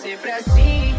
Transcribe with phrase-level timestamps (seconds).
[0.00, 0.94] sempre assim.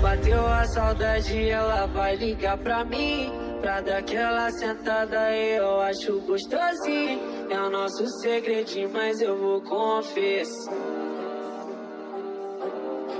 [0.00, 3.32] Bateu a saudade, ela vai ligar pra mim.
[3.60, 7.48] Pra dar aquela sentada eu acho gostosinho.
[7.50, 10.72] É o nosso segredinho, mas eu vou confessar.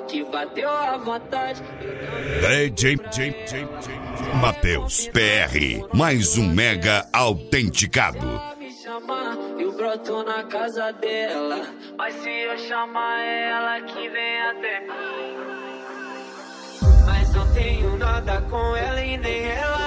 [0.07, 1.63] Que bateu a vontade.
[2.41, 3.69] DJ, DJ, DJ,
[4.41, 8.41] Matheus PR, mais um mega autenticado.
[8.59, 11.61] Me chamar, eu broto na casa dela.
[11.99, 14.83] Mas se eu chamar ela que vem até.
[17.07, 19.78] Mas não tenho nada com ela e nem ela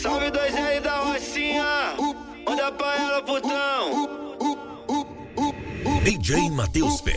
[0.00, 1.94] Salve 2R da Rocinha,
[2.46, 4.08] manda pra ela, putão.
[6.02, 7.12] DJ Matheus PR.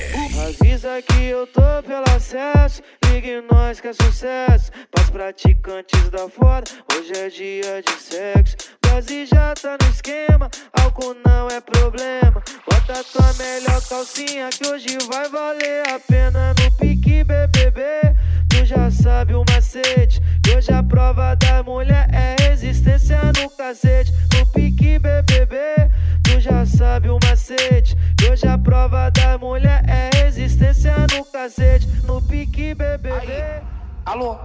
[0.45, 2.81] Avisa que eu tô pelo acesso.
[3.06, 4.70] Ligue nós que é sucesso.
[4.92, 8.58] Pras praticantes da foda, hoje é dia de sexo.
[8.81, 12.44] Brasil já tá no esquema, álcool não é problema.
[12.70, 17.81] Bota tua melhor calcinha que hoje vai valer a pena no pique BBB.
[18.50, 21.92] Tu já sabe o macete, que hoje a prova da mulher é
[23.64, 24.11] cacete.
[24.38, 25.56] No pique BBB,
[26.22, 31.88] tu já sabe o macete, que hoje a prova da mulher é resistência no cacete.
[32.05, 33.64] No pique BBB.
[34.05, 34.36] Alô,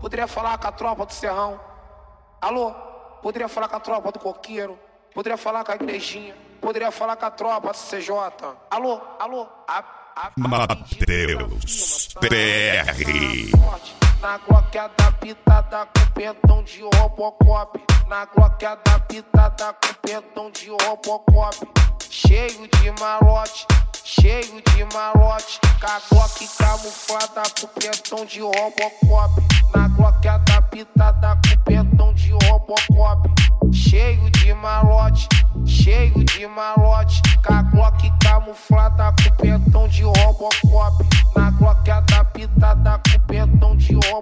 [0.00, 1.58] poderia falar com a tropa do Serrão?
[2.42, 2.72] Alô,
[3.22, 4.78] poderia falar com a tropa do Coqueiro?
[5.14, 6.34] Poderia falar com a igrejinha?
[6.60, 8.10] Poderia falar com a tropa do CJ?
[8.70, 9.82] Alô, alô, a,
[10.16, 13.99] a, Matheus PR.
[14.20, 17.80] Na gloqueada pitada com pentão de Robocop.
[18.06, 21.56] Na gloqueada pitada com pentão de Robocop.
[22.10, 23.66] Cheio de malote,
[24.04, 25.58] cheio de malote.
[25.80, 29.42] Com a glock camuflada com pentão de Robocop.
[29.74, 33.26] Na gloqueada pitada com pentão de Robocop.
[33.72, 35.28] Cheio de malote,
[35.64, 37.22] cheio de malote.
[37.46, 40.69] Com a glock camuflada com pentão de Robocop.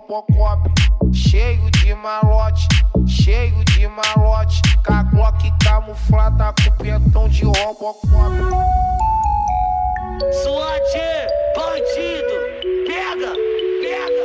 [0.08, 0.70] Robocop.
[1.12, 2.66] Cheio de malote,
[3.06, 4.62] cheio de malote.
[4.84, 8.00] Com a glock camuflada com pentão de Robocop.
[10.32, 10.92] SWAT,
[11.54, 12.34] bandido,
[12.86, 13.34] pega,
[13.82, 14.24] pega.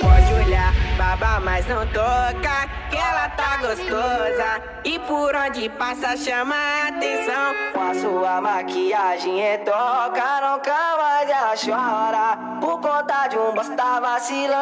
[0.00, 4.62] Pode olhar, baba, mas não toca, que ela tá gostosa.
[4.82, 7.52] E por onde passa chama a atenção.
[7.74, 11.01] Com a sua maquiagem é toca, nunca mais
[11.56, 12.58] chora.
[12.60, 14.52] Por conta de um bosta vacilão.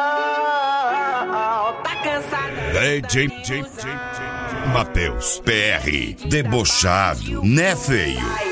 [1.83, 2.51] Tá cansada.
[2.79, 3.65] DJ, DJ,
[4.73, 6.27] Matheus PR.
[6.27, 8.50] Debochado, né feio?